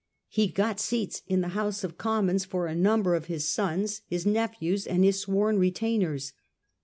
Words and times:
He 0.29 0.47
got 0.47 0.79
seats 0.79 1.21
in 1.27 1.41
the 1.41 1.49
House 1.49 1.83
of 1.83 1.95
Commons 1.99 2.43
for 2.43 2.65
a 2.65 2.73
number 2.73 3.13
of 3.13 3.25
his 3.25 3.47
sons, 3.47 4.01
his 4.07 4.25
nephews, 4.25 4.87
and 4.87 5.03
his 5.03 5.19
sworn 5.19 5.59
retainers. 5.59 6.33